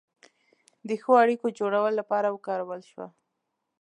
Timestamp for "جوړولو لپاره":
1.59-2.27